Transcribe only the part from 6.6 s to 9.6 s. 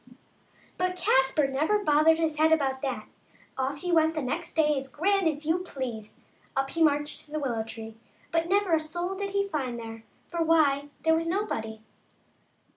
he marched to the willow tree, but never a soul did he